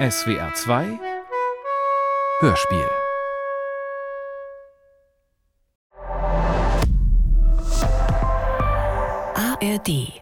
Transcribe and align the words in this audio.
SWR 0.00 0.50
2 0.54 0.98
Hörspiel. 2.40 2.88
ARD 9.34 10.19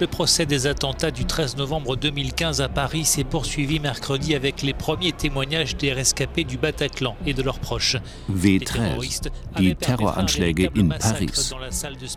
Le 0.00 0.08
procès 0.08 0.44
des 0.44 0.66
attentats 0.66 1.12
du 1.12 1.24
13 1.24 1.56
novembre 1.56 1.94
2015 1.94 2.60
à 2.60 2.68
Paris 2.68 3.04
s'est 3.04 3.22
poursuivi 3.22 3.78
mercredi 3.78 4.34
avec 4.34 4.62
les 4.62 4.74
premiers 4.74 5.12
témoignages 5.12 5.76
des 5.76 5.92
rescapés 5.92 6.42
du 6.42 6.58
Bataclan 6.58 7.16
et 7.26 7.32
de 7.32 7.42
leurs 7.42 7.60
proches. 7.60 7.96
W13, 8.28 9.28
die 9.56 9.76
Terroranschläge 9.76 10.68
in 10.76 10.88
Paris. 10.88 11.54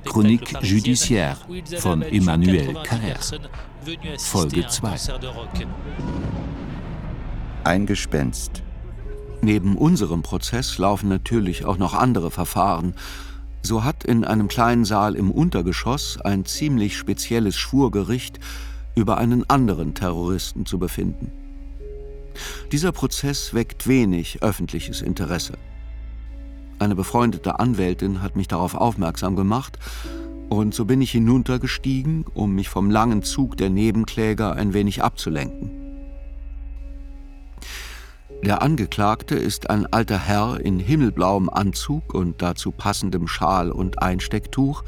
Chronique 0.05 0.55
judiciaire 0.63 1.37
von 1.77 2.01
Emmanuel 2.01 2.73
Carrère. 2.83 3.19
Folge 4.17 4.65
2. 4.65 4.95
Ein 7.63 7.85
Gespenst. 7.85 8.63
Neben 9.43 9.77
unserem 9.77 10.23
Prozess 10.23 10.79
laufen 10.79 11.09
natürlich 11.09 11.63
auch 11.65 11.77
noch 11.77 11.93
andere 11.93 12.31
Verfahren. 12.31 12.95
So 13.67 13.83
hat 13.83 14.05
in 14.05 14.23
einem 14.23 14.47
kleinen 14.47 14.85
Saal 14.85 15.13
im 15.17 15.29
Untergeschoss 15.29 16.21
ein 16.21 16.45
ziemlich 16.45 16.95
spezielles 16.95 17.57
Schwurgericht 17.57 18.39
über 18.95 19.17
einen 19.17 19.49
anderen 19.49 19.93
Terroristen 19.93 20.65
zu 20.65 20.79
befinden. 20.79 21.33
Dieser 22.71 22.93
Prozess 22.93 23.53
weckt 23.53 23.85
wenig 23.85 24.41
öffentliches 24.41 25.01
Interesse. 25.01 25.57
Eine 26.79 26.95
befreundete 26.95 27.59
Anwältin 27.59 28.21
hat 28.21 28.37
mich 28.37 28.47
darauf 28.47 28.73
aufmerksam 28.73 29.35
gemacht, 29.35 29.77
und 30.47 30.73
so 30.73 30.85
bin 30.85 31.01
ich 31.01 31.11
hinuntergestiegen, 31.11 32.23
um 32.33 32.55
mich 32.55 32.69
vom 32.69 32.89
langen 32.89 33.21
Zug 33.21 33.57
der 33.57 33.69
Nebenkläger 33.69 34.55
ein 34.55 34.73
wenig 34.73 35.03
abzulenken. 35.03 35.86
Der 38.43 38.61
Angeklagte 38.61 39.35
ist 39.35 39.69
ein 39.69 39.85
alter 39.87 40.19
Herr 40.19 40.59
in 40.61 40.79
himmelblauem 40.79 41.49
Anzug 41.49 42.13
und 42.13 42.41
dazu 42.41 42.71
passendem 42.71 43.27
Schal 43.27 43.71
und 43.71 44.01
Einstecktuch, 44.01 44.83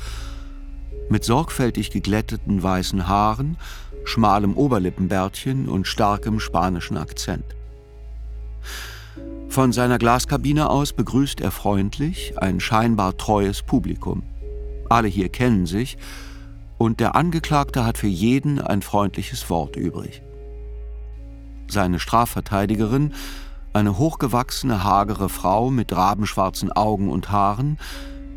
mit 1.09 1.23
sorgfältig 1.23 1.89
geglätteten 1.89 2.61
weißen 2.61 3.07
Haaren, 3.07 3.57
schmalem 4.05 4.55
Oberlippenbärtchen 4.55 5.67
und 5.67 5.87
starkem 5.87 6.39
spanischen 6.39 6.97
Akzent. 6.97 7.45
Von 9.49 9.73
seiner 9.73 9.97
Glaskabine 9.97 10.69
aus 10.69 10.93
begrüßt 10.93 11.41
er 11.41 11.51
freundlich 11.51 12.35
ein 12.37 12.59
scheinbar 12.59 13.17
treues 13.17 13.63
Publikum. 13.63 14.21
Alle 14.89 15.07
hier 15.07 15.29
kennen 15.29 15.65
sich 15.65 15.97
und 16.77 16.99
der 16.99 17.15
Angeklagte 17.15 17.83
hat 17.83 17.97
für 17.97 18.07
jeden 18.07 18.61
ein 18.61 18.83
freundliches 18.83 19.49
Wort 19.49 19.75
übrig. 19.75 20.21
Seine 21.69 21.99
Strafverteidigerin, 21.99 23.13
eine 23.73 23.97
hochgewachsene, 23.97 24.83
hagere 24.83 25.29
Frau 25.29 25.69
mit 25.69 25.95
rabenschwarzen 25.95 26.71
Augen 26.71 27.09
und 27.09 27.31
Haaren, 27.31 27.77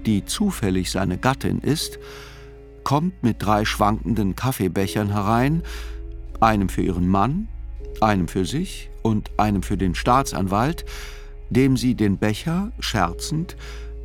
die 0.05 0.25
zufällig 0.25 0.91
seine 0.91 1.19
Gattin 1.19 1.61
ist, 1.61 1.99
kommt 2.85 3.23
mit 3.23 3.37
drei 3.39 3.65
schwankenden 3.65 4.37
Kaffeebechern 4.37 5.11
herein, 5.13 5.63
einem 6.41 6.69
für 6.69 6.83
ihren 6.83 7.09
Mann, 7.09 7.49
einem 8.01 8.29
für 8.29 8.45
sich 8.45 8.91
und 9.03 9.31
einem 9.39 9.63
für 9.63 9.77
den 9.77 9.95
Staatsanwalt, 9.95 10.85
dem 11.51 11.77
sie 11.77 11.95
den 11.95 12.19
Becher, 12.19 12.73
scherzend, 12.81 13.57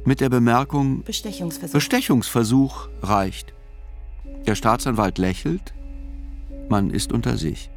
mit 0.05 0.21
der 0.21 0.29
Bemerkung 0.29 1.03
Bestechungsversuch. 1.03 1.73
Bestechungsversuch 1.73 2.89
reicht. 3.01 3.53
Der 4.45 4.55
Staatsanwalt 4.55 5.17
lächelt, 5.17 5.73
man 6.69 6.91
ist 6.91 7.11
unter 7.11 7.37
sich. 7.37 7.69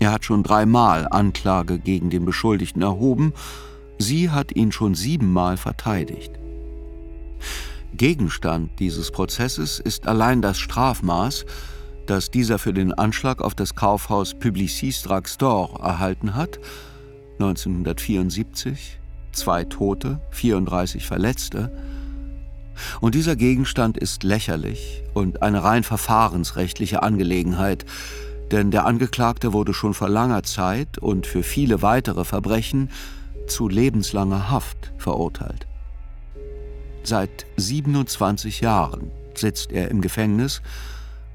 Er 0.00 0.12
hat 0.12 0.24
schon 0.24 0.42
dreimal 0.42 1.06
Anklage 1.10 1.78
gegen 1.78 2.08
den 2.08 2.24
Beschuldigten 2.24 2.80
erhoben, 2.80 3.34
sie 3.98 4.30
hat 4.30 4.56
ihn 4.56 4.72
schon 4.72 4.94
siebenmal 4.94 5.58
verteidigt. 5.58 6.32
Gegenstand 7.92 8.70
dieses 8.78 9.10
Prozesses 9.10 9.78
ist 9.78 10.06
allein 10.06 10.40
das 10.40 10.58
Strafmaß, 10.58 11.44
das 12.06 12.30
dieser 12.30 12.58
für 12.58 12.72
den 12.72 12.94
Anschlag 12.94 13.42
auf 13.42 13.54
das 13.54 13.74
Kaufhaus 13.74 14.32
Publicis 14.32 15.02
Drugstore 15.02 15.82
erhalten 15.82 16.34
hat, 16.34 16.58
1974, 17.34 19.00
zwei 19.32 19.64
Tote, 19.64 20.22
34 20.30 21.06
Verletzte. 21.06 21.76
Und 23.02 23.14
dieser 23.14 23.36
Gegenstand 23.36 23.98
ist 23.98 24.22
lächerlich 24.22 25.02
und 25.12 25.42
eine 25.42 25.62
rein 25.62 25.82
verfahrensrechtliche 25.82 27.02
Angelegenheit, 27.02 27.84
denn 28.50 28.70
der 28.70 28.86
Angeklagte 28.86 29.52
wurde 29.52 29.74
schon 29.74 29.94
vor 29.94 30.08
langer 30.08 30.42
Zeit 30.42 30.98
und 30.98 31.26
für 31.26 31.42
viele 31.42 31.82
weitere 31.82 32.24
Verbrechen 32.24 32.90
zu 33.46 33.68
lebenslanger 33.68 34.50
Haft 34.50 34.92
verurteilt. 34.98 35.66
Seit 37.02 37.46
27 37.56 38.60
Jahren 38.60 39.10
sitzt 39.34 39.72
er 39.72 39.90
im 39.90 40.00
Gefängnis 40.00 40.60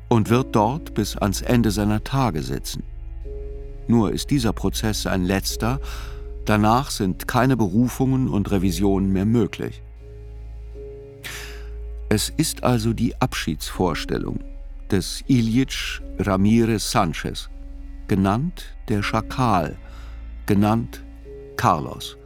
und 0.10 0.30
wird 0.30 0.56
dort 0.56 0.94
bis 0.94 1.18
ans 1.18 1.42
Ende 1.42 1.72
seiner 1.72 2.04
Tage 2.04 2.44
sitzen. 2.44 2.84
Nur 3.88 4.12
ist 4.12 4.30
dieser 4.30 4.54
Prozess 4.54 5.08
ein 5.08 5.24
letzter, 5.24 5.80
danach 6.46 6.92
sind 6.92 7.28
keine 7.28 7.58
Berufungen 7.58 8.28
und 8.28 8.52
Revisionen 8.52 9.12
mehr 9.12 9.26
möglich. 9.26 9.82
Es 12.10 12.30
ist 12.30 12.64
also 12.64 12.94
die 12.94 13.20
Abschiedsvorstellung 13.20 14.40
des 14.92 15.24
Ilyich 15.28 16.02
Ramirez 16.20 16.92
Sanchez, 16.92 17.50
genannt 18.08 18.76
der 18.88 19.04
Schakal, 19.04 19.78
genannt 20.46 21.04
Carlos. 21.58 22.18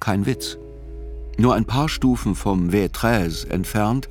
Kein 0.00 0.26
Witz. 0.26 0.58
Nur 1.38 1.54
ein 1.54 1.64
paar 1.64 1.88
Stufen 1.88 2.34
vom 2.34 2.68
V13 2.68 3.48
entfernt 3.48 4.08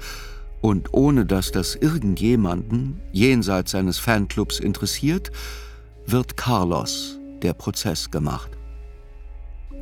und 0.62 0.94
ohne 0.94 1.26
dass 1.26 1.52
das 1.52 1.76
irgendjemanden 1.76 3.02
jenseits 3.12 3.72
seines 3.72 4.00
Fanclubs 4.00 4.60
interessiert, 4.60 5.32
wird 6.06 6.38
Carlos 6.38 7.20
der 7.42 7.54
Prozess 7.54 8.10
gemacht. 8.10 8.52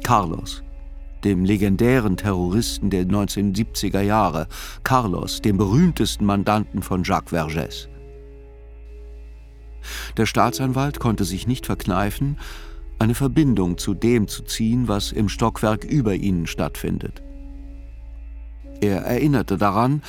Carlos, 0.03 0.63
dem 1.23 1.45
legendären 1.45 2.17
Terroristen 2.17 2.89
der 2.89 3.05
1970er 3.05 4.01
Jahre, 4.01 4.47
Carlos, 4.83 5.41
dem 5.41 5.57
berühmtesten 5.57 6.25
Mandanten 6.25 6.81
von 6.81 7.03
Jacques 7.03 7.31
Vergès. 7.31 7.87
Der 10.17 10.25
Staatsanwalt 10.25 10.99
konnte 10.99 11.23
sich 11.23 11.47
nicht 11.47 11.65
verkneifen, 11.65 12.37
eine 12.99 13.15
Verbindung 13.15 13.77
zu 13.77 13.93
dem 13.93 14.27
zu 14.27 14.43
ziehen, 14.43 14.87
was 14.87 15.11
im 15.11 15.29
Stockwerk 15.29 15.85
über 15.85 16.15
ihnen 16.15 16.47
stattfindet. 16.47 17.23
Er 18.81 19.01
erinnerte 19.01 19.57
daran, 19.57 20.01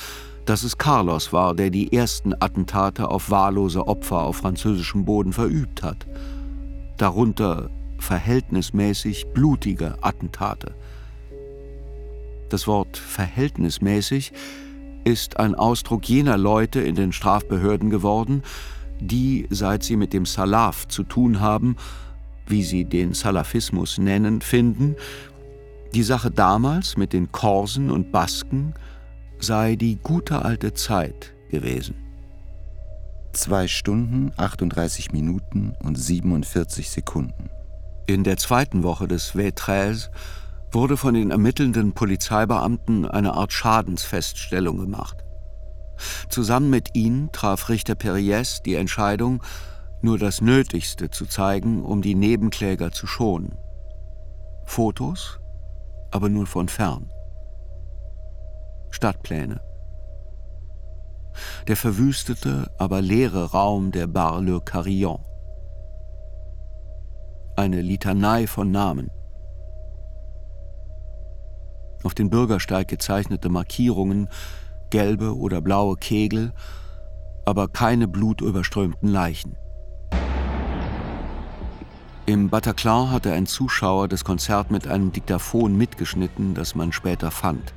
dass 0.45 0.63
es 0.63 0.77
Carlos 0.77 1.31
war, 1.33 1.55
der 1.55 1.69
die 1.69 1.93
ersten 1.93 2.33
Attentate 2.33 3.09
auf 3.09 3.29
wahllose 3.29 3.87
Opfer 3.87 4.21
auf 4.21 4.37
französischem 4.37 5.05
Boden 5.05 5.33
verübt 5.33 5.83
hat. 5.83 6.07
Darunter 6.97 7.69
verhältnismäßig 7.99 9.27
blutige 9.33 9.97
Attentate. 10.01 10.73
Das 12.51 12.67
Wort 12.67 12.97
verhältnismäßig 12.97 14.33
ist 15.05 15.39
ein 15.39 15.55
Ausdruck 15.55 16.09
jener 16.09 16.37
Leute 16.37 16.81
in 16.81 16.95
den 16.95 17.13
Strafbehörden 17.13 17.89
geworden, 17.89 18.43
die, 18.99 19.47
seit 19.49 19.83
sie 19.83 19.95
mit 19.95 20.11
dem 20.11 20.25
Salaf 20.25 20.85
zu 20.89 21.03
tun 21.03 21.39
haben, 21.39 21.77
wie 22.45 22.63
sie 22.63 22.83
den 22.83 23.13
Salafismus 23.13 23.99
nennen, 23.99 24.41
finden, 24.41 24.97
die 25.93 26.03
Sache 26.03 26.29
damals 26.29 26.97
mit 26.97 27.13
den 27.13 27.31
Korsen 27.31 27.89
und 27.89 28.11
Basken 28.11 28.73
sei 29.39 29.77
die 29.77 29.95
gute 29.95 30.43
alte 30.43 30.73
Zeit 30.73 31.33
gewesen. 31.49 31.95
Zwei 33.31 33.69
Stunden, 33.69 34.33
38 34.35 35.13
Minuten 35.13 35.73
und 35.81 35.97
47 35.97 36.89
Sekunden. 36.89 37.49
In 38.07 38.25
der 38.25 38.35
zweiten 38.35 38.83
Woche 38.83 39.07
des 39.07 39.35
V13 39.35 40.09
wurde 40.71 40.95
von 40.97 41.13
den 41.13 41.31
ermittelnden 41.31 41.93
Polizeibeamten 41.93 43.05
eine 43.05 43.33
Art 43.33 43.51
Schadensfeststellung 43.51 44.77
gemacht. 44.77 45.17
Zusammen 46.29 46.69
mit 46.69 46.95
ihnen 46.95 47.31
traf 47.31 47.69
Richter 47.69 47.93
Perriès 47.93 48.63
die 48.63 48.75
Entscheidung, 48.75 49.43
nur 50.01 50.17
das 50.17 50.41
Nötigste 50.41 51.09
zu 51.09 51.25
zeigen, 51.25 51.83
um 51.83 52.01
die 52.01 52.15
Nebenkläger 52.15 52.91
zu 52.91 53.05
schonen. 53.05 53.57
Fotos, 54.65 55.39
aber 56.09 56.29
nur 56.29 56.47
von 56.47 56.69
fern. 56.69 57.11
Stadtpläne. 58.89 59.61
Der 61.67 61.77
verwüstete, 61.77 62.71
aber 62.77 63.01
leere 63.01 63.51
Raum 63.51 63.91
der 63.91 64.07
Bar 64.07 64.41
Le 64.41 64.59
Carillon. 64.61 65.23
Eine 67.55 67.81
Litanei 67.81 68.47
von 68.47 68.71
Namen 68.71 69.11
auf 72.03 72.13
den 72.13 72.29
Bürgersteig 72.29 72.87
gezeichnete 72.87 73.49
Markierungen, 73.49 74.29
gelbe 74.89 75.37
oder 75.37 75.61
blaue 75.61 75.97
Kegel, 75.97 76.53
aber 77.45 77.67
keine 77.67 78.07
blutüberströmten 78.07 79.09
Leichen. 79.09 79.55
Im 82.25 82.49
Bataclan 82.49 83.11
hatte 83.11 83.33
ein 83.33 83.47
Zuschauer 83.47 84.07
das 84.07 84.23
Konzert 84.23 84.71
mit 84.71 84.87
einem 84.87 85.11
Diktaphon 85.11 85.75
mitgeschnitten, 85.75 86.53
das 86.53 86.75
man 86.75 86.91
später 86.91 87.31
fand. 87.31 87.73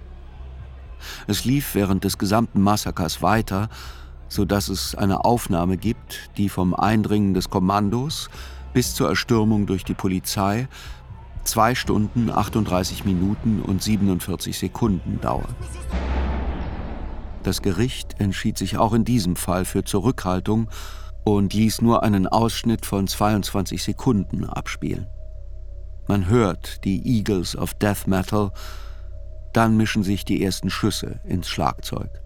Es 1.26 1.44
lief 1.44 1.74
während 1.74 2.04
des 2.04 2.18
gesamten 2.18 2.60
Massakers 2.60 3.22
weiter, 3.22 3.68
so 4.28 4.44
dass 4.44 4.68
es 4.68 4.94
eine 4.94 5.24
Aufnahme 5.24 5.76
gibt, 5.76 6.30
die 6.36 6.48
vom 6.48 6.74
Eindringen 6.74 7.34
des 7.34 7.50
Kommandos 7.50 8.28
bis 8.72 8.94
zur 8.94 9.08
Erstürmung 9.08 9.66
durch 9.66 9.84
die 9.84 9.94
Polizei 9.94 10.68
zwei 11.44 11.74
Stunden, 11.74 12.30
38 12.30 13.04
Minuten 13.04 13.60
und 13.62 13.82
47 13.82 14.58
Sekunden 14.58 15.20
dauert. 15.20 15.54
Das 17.42 17.60
Gericht 17.60 18.20
entschied 18.20 18.56
sich 18.56 18.78
auch 18.78 18.94
in 18.94 19.04
diesem 19.04 19.36
Fall 19.36 19.64
für 19.64 19.84
Zurückhaltung 19.84 20.70
und 21.24 21.52
ließ 21.52 21.82
nur 21.82 22.02
einen 22.02 22.26
Ausschnitt 22.26 22.86
von 22.86 23.06
22 23.06 23.82
Sekunden 23.82 24.44
abspielen. 24.44 25.06
Man 26.06 26.28
hört 26.28 26.84
die 26.84 27.06
Eagles 27.06 27.56
of 27.56 27.74
Death 27.74 28.06
Metal, 28.06 28.50
dann 29.52 29.76
mischen 29.76 30.02
sich 30.02 30.24
die 30.24 30.42
ersten 30.42 30.68
Schüsse 30.68 31.20
ins 31.24 31.48
Schlagzeug. 31.48 32.23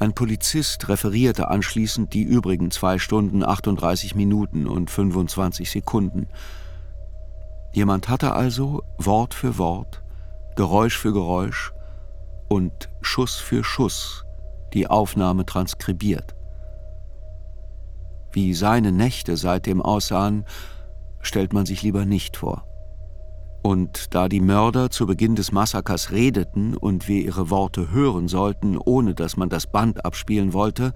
Ein 0.00 0.14
Polizist 0.14 0.88
referierte 0.88 1.48
anschließend 1.48 2.14
die 2.14 2.22
übrigen 2.22 2.70
zwei 2.70 2.98
Stunden 2.98 3.44
38 3.44 4.14
Minuten 4.14 4.66
und 4.66 4.90
25 4.90 5.70
Sekunden. 5.70 6.26
Jemand 7.74 8.08
hatte 8.08 8.32
also 8.32 8.82
Wort 8.96 9.34
für 9.34 9.58
Wort, 9.58 10.02
Geräusch 10.56 10.96
für 10.96 11.12
Geräusch 11.12 11.74
und 12.48 12.88
Schuss 13.02 13.36
für 13.36 13.62
Schuss 13.62 14.24
die 14.72 14.86
Aufnahme 14.86 15.44
transkribiert. 15.44 16.34
Wie 18.32 18.54
seine 18.54 18.92
Nächte 18.92 19.36
seitdem 19.36 19.82
aussahen, 19.82 20.46
stellt 21.20 21.52
man 21.52 21.66
sich 21.66 21.82
lieber 21.82 22.06
nicht 22.06 22.38
vor. 22.38 22.69
Und 23.62 24.14
da 24.14 24.28
die 24.28 24.40
Mörder 24.40 24.90
zu 24.90 25.06
Beginn 25.06 25.36
des 25.36 25.52
Massakers 25.52 26.10
redeten 26.12 26.76
und 26.76 27.08
wir 27.08 27.22
ihre 27.22 27.50
Worte 27.50 27.90
hören 27.90 28.26
sollten, 28.26 28.78
ohne 28.78 29.14
dass 29.14 29.36
man 29.36 29.50
das 29.50 29.66
Band 29.66 30.04
abspielen 30.04 30.52
wollte, 30.52 30.92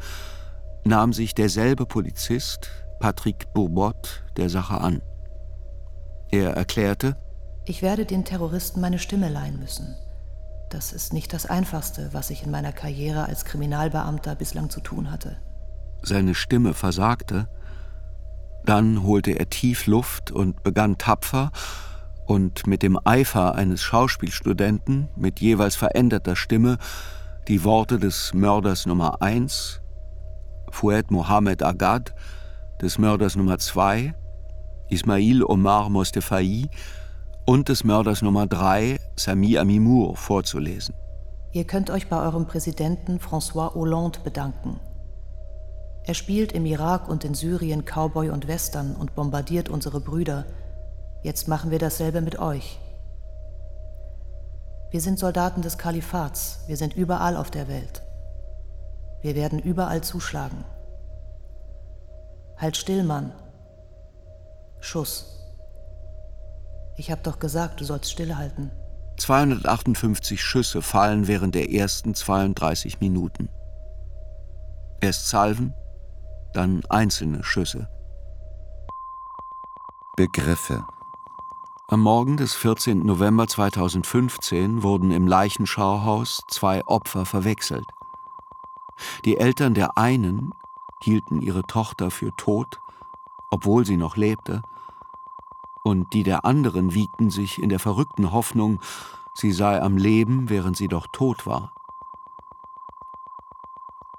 nahm 0.84 1.12
sich 1.12 1.34
derselbe 1.34 1.84
Polizist, 1.84 2.70
Patrick 3.00 3.52
Bourbot, 3.52 4.25
der 4.37 4.49
Sache 4.49 4.81
an. 4.81 5.02
Er 6.31 6.55
erklärte, 6.55 7.16
ich 7.66 7.82
werde 7.82 8.05
den 8.05 8.25
Terroristen 8.25 8.81
meine 8.81 8.99
Stimme 8.99 9.28
leihen 9.28 9.58
müssen. 9.58 9.94
Das 10.70 10.93
ist 10.93 11.12
nicht 11.12 11.32
das 11.32 11.46
Einfachste, 11.46 12.10
was 12.12 12.31
ich 12.31 12.44
in 12.44 12.50
meiner 12.50 12.72
Karriere 12.72 13.26
als 13.26 13.44
Kriminalbeamter 13.44 14.34
bislang 14.34 14.70
zu 14.70 14.81
tun 14.81 15.10
hatte. 15.10 15.37
Seine 16.02 16.34
Stimme 16.34 16.75
versagte. 16.75 17.49
Dann 18.64 19.02
holte 19.02 19.32
er 19.32 19.49
tief 19.49 19.87
Luft 19.87 20.31
und 20.31 20.62
begann 20.62 20.99
tapfer 20.99 21.52
und 22.26 22.66
mit 22.66 22.82
dem 22.82 22.98
Eifer 23.04 23.54
eines 23.54 23.82
Schauspielstudenten 23.82 25.08
mit 25.16 25.40
jeweils 25.40 25.76
veränderter 25.76 26.36
Stimme 26.36 26.78
die 27.48 27.64
Worte 27.64 27.98
des 27.98 28.32
Mörders 28.32 28.86
Nummer 28.86 29.20
1, 29.20 29.80
Fouad 30.70 31.10
Mohammed 31.10 31.62
Agad, 31.62 32.14
des 32.80 32.98
Mörders 32.98 33.36
Nummer 33.36 33.58
2, 33.58 34.14
Ismail 34.88 35.44
Omar 35.44 35.90
Mostefai 35.90 36.68
und 37.46 37.68
des 37.68 37.84
Mörders 37.84 38.22
Nummer 38.22 38.46
3, 38.46 38.98
Sami 39.16 39.58
Amimour, 39.58 40.16
vorzulesen. 40.16 40.94
Ihr 41.52 41.64
könnt 41.64 41.90
euch 41.90 42.08
bei 42.08 42.20
eurem 42.20 42.46
Präsidenten 42.46 43.18
François 43.18 43.74
Hollande 43.74 44.18
bedanken. 44.24 44.80
Er 46.06 46.14
spielt 46.14 46.52
im 46.52 46.66
Irak 46.66 47.08
und 47.08 47.24
in 47.24 47.34
Syrien 47.34 47.84
Cowboy 47.84 48.30
und 48.30 48.48
Western 48.48 48.94
und 48.96 49.14
bombardiert 49.14 49.68
unsere 49.68 50.00
Brüder. 50.00 50.44
Jetzt 51.24 51.48
machen 51.48 51.70
wir 51.70 51.78
dasselbe 51.78 52.20
mit 52.20 52.38
euch. 52.38 52.78
Wir 54.90 55.00
sind 55.00 55.18
Soldaten 55.18 55.62
des 55.62 55.78
Kalifats, 55.78 56.60
wir 56.66 56.76
sind 56.76 56.94
überall 56.94 57.38
auf 57.38 57.50
der 57.50 57.66
Welt. 57.66 58.02
Wir 59.22 59.34
werden 59.34 59.58
überall 59.58 60.02
zuschlagen. 60.02 60.66
Halt 62.58 62.76
still, 62.76 63.04
Mann. 63.04 63.32
Schuss. 64.80 65.40
Ich 66.98 67.10
hab 67.10 67.22
doch 67.22 67.38
gesagt, 67.38 67.80
du 67.80 67.84
sollst 67.84 68.12
stillhalten. 68.12 68.70
258 69.16 70.42
Schüsse 70.42 70.82
fallen 70.82 71.26
während 71.26 71.54
der 71.54 71.72
ersten 71.72 72.14
32 72.14 73.00
Minuten. 73.00 73.48
Erst 75.00 75.30
Salven, 75.30 75.72
dann 76.52 76.82
einzelne 76.90 77.42
Schüsse. 77.42 77.88
Begriffe. 80.16 80.84
Am 81.86 82.00
Morgen 82.00 82.38
des 82.38 82.54
14. 82.54 83.04
November 83.04 83.46
2015 83.46 84.82
wurden 84.82 85.10
im 85.10 85.26
Leichenschauhaus 85.26 86.40
zwei 86.48 86.82
Opfer 86.86 87.26
verwechselt. 87.26 87.84
Die 89.26 89.36
Eltern 89.36 89.75
der 89.75 89.98
einen 89.98 90.54
hielten 91.02 91.42
ihre 91.42 91.62
Tochter 91.64 92.10
für 92.10 92.34
tot, 92.38 92.81
obwohl 93.50 93.84
sie 93.84 93.98
noch 93.98 94.16
lebte, 94.16 94.62
und 95.82 96.14
die 96.14 96.22
der 96.22 96.46
anderen 96.46 96.94
wiegten 96.94 97.28
sich 97.28 97.60
in 97.62 97.69
der 97.69 97.81
verrückten 97.81 98.32
Hoffnung, 98.32 98.81
sie 99.34 99.52
sei 99.52 99.82
am 99.82 99.98
Leben, 99.98 100.48
während 100.48 100.78
sie 100.78 100.88
doch 100.88 101.06
tot 101.12 101.44
war. 101.44 101.75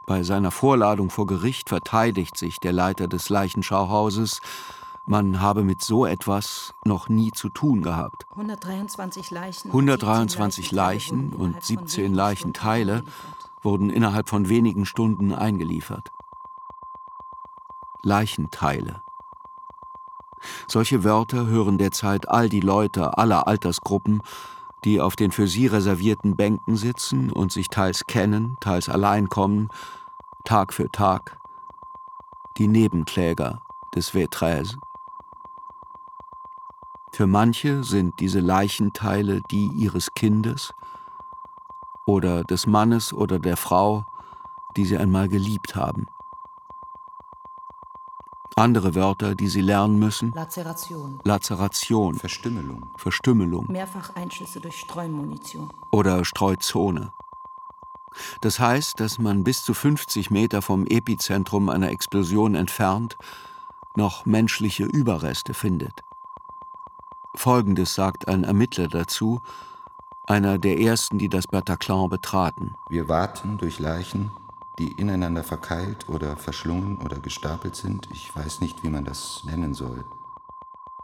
Bei 0.05 0.21
seiner 0.21 0.51
Vorladung 0.51 1.09
vor 1.09 1.25
Gericht 1.25 1.69
verteidigt 1.69 2.37
sich 2.37 2.59
der 2.59 2.73
Leiter 2.73 3.07
des 3.07 3.29
Leichenschauhauses, 3.29 4.39
man 5.05 5.39
habe 5.39 5.63
mit 5.63 5.83
so 5.83 6.05
etwas 6.05 6.73
noch 6.83 7.09
nie 7.09 7.31
zu 7.31 7.49
tun 7.49 7.81
gehabt. 7.81 8.25
123 8.31 9.31
Leichen, 9.31 9.67
123 9.69 10.71
Leichen 10.71 11.33
und 11.33 11.63
17 11.63 12.13
Leichenteile 12.13 13.03
wurden 13.61 13.89
innerhalb 13.89 14.29
von 14.29 14.49
wenigen 14.49 14.85
Stunden 14.85 15.33
eingeliefert. 15.33 16.11
Leichenteile. 18.01 19.01
Solche 20.67 21.03
Wörter 21.03 21.47
hören 21.47 21.77
derzeit 21.77 22.29
all 22.29 22.49
die 22.49 22.59
Leute 22.59 23.17
aller 23.17 23.47
Altersgruppen, 23.47 24.21
die 24.83 25.01
auf 25.01 25.15
den 25.15 25.31
für 25.31 25.47
sie 25.47 25.65
reservierten 25.65 26.35
Bänken 26.35 26.77
sitzen 26.77 27.31
und 27.31 27.51
sich 27.51 27.69
teils 27.69 28.05
kennen, 28.05 28.57
teils 28.59 28.87
allein 28.87 29.29
kommen, 29.29 29.69
Tag 30.43 30.73
für 30.73 30.91
Tag, 30.91 31.39
die 32.57 32.67
Nebenkläger 32.67 33.61
des 33.95 34.13
V13. 34.13 34.77
Für 37.15 37.27
manche 37.27 37.85
sind 37.85 38.19
diese 38.19 38.41
Leichenteile 38.41 39.39
die 39.49 39.69
ihres 39.73 40.13
Kindes 40.15 40.73
oder 42.05 42.43
des 42.43 42.67
Mannes 42.67 43.13
oder 43.13 43.39
der 43.39 43.55
Frau, 43.55 44.03
die 44.75 44.83
sie 44.83 44.97
einmal 44.97 45.29
geliebt 45.29 45.77
haben. 45.77 46.07
Andere 48.57 48.95
Wörter, 48.95 49.33
die 49.33 49.47
Sie 49.47 49.61
lernen 49.61 49.97
müssen. 49.97 50.33
Lazeration. 50.33 51.21
Lazeration. 51.23 52.15
Verstümmelung. 52.15 52.89
Verstümmelung. 52.97 53.71
Mehrfacheinschüsse 53.71 54.59
durch 54.59 54.77
Streumunition. 54.77 55.69
Oder 55.91 56.25
Streuzone. 56.25 57.13
Das 58.41 58.59
heißt, 58.59 58.99
dass 58.99 59.19
man 59.19 59.45
bis 59.45 59.63
zu 59.63 59.73
50 59.73 60.31
Meter 60.31 60.61
vom 60.61 60.85
Epizentrum 60.85 61.69
einer 61.69 61.91
Explosion 61.91 62.55
entfernt 62.55 63.15
noch 63.95 64.25
menschliche 64.25 64.83
Überreste 64.83 65.53
findet. 65.53 66.03
Folgendes 67.35 67.93
sagt 67.95 68.27
ein 68.27 68.43
Ermittler 68.43 68.87
dazu, 68.87 69.41
einer 70.27 70.57
der 70.57 70.79
ersten, 70.79 71.17
die 71.17 71.29
das 71.29 71.47
Bataclan 71.47 72.09
betraten. 72.09 72.75
Wir 72.89 73.07
warten 73.07 73.57
durch 73.57 73.79
Leichen, 73.79 74.31
die 74.79 74.91
ineinander 74.91 75.43
verkeilt 75.43 76.09
oder 76.09 76.35
verschlungen 76.35 76.97
oder 76.97 77.19
gestapelt 77.19 77.75
sind. 77.75 78.09
Ich 78.11 78.35
weiß 78.35 78.61
nicht, 78.61 78.83
wie 78.83 78.89
man 78.89 79.05
das 79.05 79.43
nennen 79.45 79.73
soll. 79.73 80.03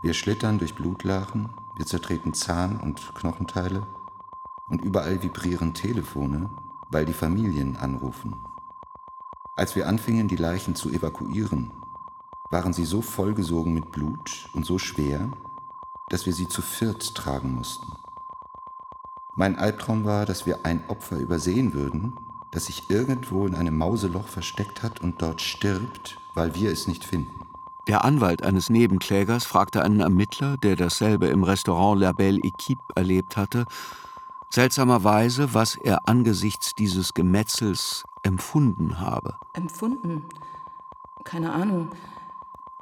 Wir 0.02 0.14
schlittern 0.14 0.58
durch 0.58 0.74
Blutlachen, 0.74 1.50
wir 1.76 1.86
zertreten 1.86 2.34
Zahn- 2.34 2.80
und 2.80 3.14
Knochenteile 3.14 3.86
und 4.68 4.82
überall 4.82 5.22
vibrieren 5.22 5.74
Telefone, 5.74 6.50
weil 6.90 7.06
die 7.06 7.14
Familien 7.14 7.78
anrufen. 7.78 8.36
Als 9.56 9.76
wir 9.76 9.88
anfingen, 9.88 10.28
die 10.28 10.38
Leichen 10.38 10.76
zu 10.76 10.90
evakuieren, 10.90 11.72
waren 12.50 12.74
sie 12.74 12.86
so 12.86 13.02
vollgesogen 13.02 13.74
mit 13.74 13.92
Blut 13.92 14.50
und 14.54 14.66
so 14.66 14.80
schwer, 14.80 15.30
dass 16.12 16.26
wir 16.26 16.34
sie 16.34 16.48
zu 16.48 16.62
viert 16.62 17.16
tragen 17.16 17.54
mussten. 17.54 17.88
Mein 19.36 19.58
Albtraum 19.58 20.06
war, 20.06 20.26
dass 20.26 20.46
wir 20.46 20.66
ein 20.66 20.84
Opfer 20.88 21.18
übersehen 21.18 21.74
würden 21.74 22.16
das 22.52 22.66
sich 22.66 22.90
irgendwo 22.90 23.48
in 23.48 23.56
einem 23.56 23.78
Mauseloch 23.78 24.28
versteckt 24.28 24.84
hat 24.84 25.02
und 25.02 25.22
dort 25.22 25.42
stirbt, 25.42 26.18
weil 26.34 26.54
wir 26.54 26.72
es 26.72 26.88
nicht 26.88 27.06
finden. 27.06 27.34
Der 27.88 28.04
Anwalt 28.04 28.44
eines 28.44 28.70
Nebenklägers 28.70 29.46
fragte 29.46 29.82
einen 29.82 30.02
Ermittler, 30.02 30.58
der 30.58 30.76
dasselbe 30.76 31.28
im 31.28 31.44
Restaurant 31.44 32.00
La 32.00 32.12
Belle 32.12 32.40
Equipe 32.44 32.84
erlebt 32.96 33.38
hatte, 33.38 33.66
seltsamerweise, 34.50 35.54
was 35.54 35.76
er 35.76 36.08
angesichts 36.08 36.76
dieses 36.76 37.14
Gemetzels 37.14 38.04
empfunden 38.22 39.00
habe. 39.00 39.36
Empfunden? 39.54 40.26
Keine 41.24 41.54
Ahnung. 41.54 41.90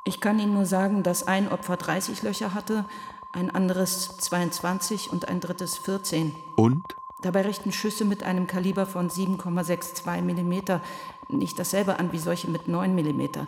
Ich 0.03 0.19
kann 0.19 0.39
Ihnen 0.39 0.53
nur 0.53 0.65
sagen, 0.65 1.03
dass 1.03 1.27
ein 1.27 1.49
Opfer 1.49 1.77
30 1.77 2.23
Löcher 2.23 2.53
hatte, 2.53 2.85
ein 3.31 3.51
anderes 3.51 4.17
22 4.17 5.11
und 5.11 5.27
ein 5.27 5.39
drittes 5.39 5.77
14. 5.77 6.35
Und? 6.55 6.95
Dabei 7.21 7.41
richten 7.41 7.71
Schüsse 7.71 8.05
mit 8.05 8.23
einem 8.23 8.47
Kaliber 8.47 8.85
von 8.85 9.09
7,62 9.09 10.21
mm 10.21 10.81
nicht 11.29 11.59
dasselbe 11.59 11.99
an 11.99 12.11
wie 12.11 12.19
solche 12.19 12.49
mit 12.49 12.67
9 12.67 12.95
mm. 12.95 13.45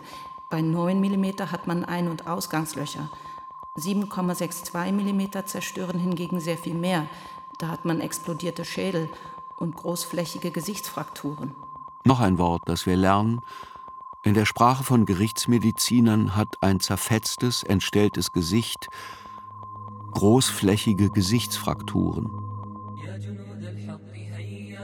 Bei 0.50 0.60
9 0.60 1.00
mm 1.00 1.50
hat 1.50 1.66
man 1.66 1.84
Ein- 1.84 2.08
und 2.08 2.26
Ausgangslöcher. 2.26 3.10
7,62 3.76 4.92
mm 4.92 5.46
zerstören 5.46 5.98
hingegen 5.98 6.40
sehr 6.40 6.58
viel 6.58 6.74
mehr. 6.74 7.06
Da 7.58 7.68
hat 7.68 7.84
man 7.84 8.00
explodierte 8.00 8.64
Schädel 8.64 9.08
und 9.56 9.76
großflächige 9.76 10.50
Gesichtsfrakturen. 10.50 11.54
Noch 12.04 12.20
ein 12.20 12.38
Wort, 12.38 12.62
das 12.66 12.86
wir 12.86 12.96
lernen. 12.96 13.40
In 14.24 14.34
der 14.34 14.44
Sprache 14.44 14.84
von 14.84 15.06
Gerichtsmedizinern 15.06 16.36
hat 16.36 16.56
ein 16.60 16.80
zerfetztes, 16.80 17.62
entstelltes 17.62 18.32
Gesicht 18.32 18.88
großflächige 20.12 21.10
Gesichtsfrakturen. 21.10 22.30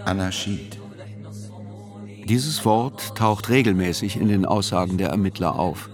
Anarchid. 0.04 0.78
Dieses 2.28 2.64
Wort 2.64 3.14
taucht 3.14 3.48
regelmäßig 3.48 4.16
in 4.16 4.28
den 4.28 4.44
Aussagen 4.44 4.98
der 4.98 5.10
Ermittler 5.10 5.58
auf. 5.58 5.90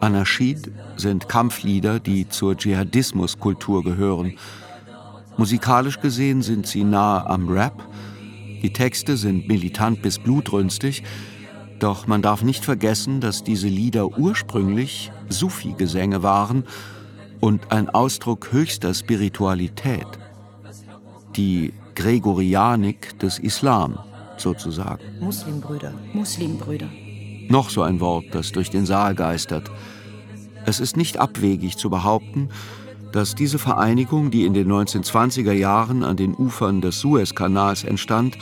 Anarchid 0.00 0.70
sind 0.96 1.28
Kampflieder, 1.28 2.00
die 2.00 2.28
zur 2.28 2.56
Dschihadismuskultur 2.56 3.82
gehören. 3.82 4.34
Musikalisch 5.36 6.00
gesehen 6.00 6.42
sind 6.42 6.66
sie 6.66 6.84
nahe 6.84 7.26
am 7.28 7.48
Rap. 7.48 7.88
Die 8.62 8.72
Texte 8.72 9.16
sind 9.16 9.48
militant 9.48 10.02
bis 10.02 10.18
blutrünstig. 10.18 11.02
Doch 11.78 12.06
man 12.06 12.22
darf 12.22 12.42
nicht 12.42 12.64
vergessen, 12.64 13.20
dass 13.20 13.44
diese 13.44 13.68
Lieder 13.68 14.18
ursprünglich 14.18 15.12
Sufi-Gesänge 15.28 16.22
waren 16.22 16.64
und 17.40 17.72
ein 17.72 17.88
Ausdruck 17.88 18.52
höchster 18.52 18.94
Spiritualität. 18.94 20.06
Die 21.36 21.72
Gregorianik 21.94 23.18
des 23.18 23.38
Islam 23.38 23.98
sozusagen. 24.36 25.02
Muslimbrüder. 25.20 25.92
Muslimbrüder. 26.12 26.88
Noch 27.48 27.70
so 27.70 27.82
ein 27.82 28.00
Wort, 28.00 28.26
das 28.32 28.52
durch 28.52 28.70
den 28.70 28.86
Saal 28.86 29.14
geistert. 29.14 29.70
Es 30.66 30.80
ist 30.80 30.96
nicht 30.96 31.18
abwegig 31.18 31.76
zu 31.76 31.90
behaupten, 31.90 32.48
dass 33.12 33.34
diese 33.34 33.58
Vereinigung, 33.58 34.30
die 34.30 34.44
in 34.44 34.52
den 34.52 34.70
1920er 34.70 35.52
Jahren 35.52 36.02
an 36.02 36.16
den 36.16 36.34
Ufern 36.34 36.80
des 36.80 37.00
Suezkanals 37.00 37.84
entstand, 37.84 38.36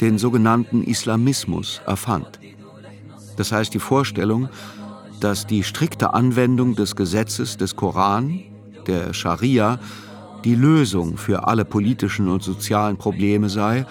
den 0.00 0.16
sogenannten 0.16 0.82
Islamismus 0.82 1.82
erfand. 1.86 2.38
Das 3.36 3.52
heißt 3.52 3.74
die 3.74 3.78
Vorstellung, 3.78 4.48
dass 5.20 5.46
die 5.46 5.62
strikte 5.62 6.14
Anwendung 6.14 6.74
des 6.74 6.96
Gesetzes 6.96 7.56
des 7.56 7.76
Koran, 7.76 8.40
der 8.86 9.12
Scharia, 9.12 9.78
die 10.44 10.54
Lösung 10.54 11.16
für 11.16 11.46
alle 11.46 11.64
politischen 11.64 12.28
und 12.28 12.42
sozialen 12.42 12.96
Probleme 12.96 13.48
sei 13.48 13.86